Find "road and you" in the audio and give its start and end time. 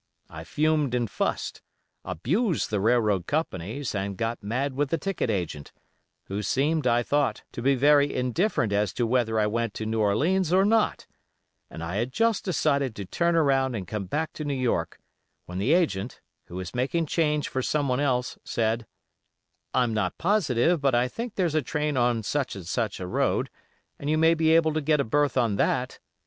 23.05-24.17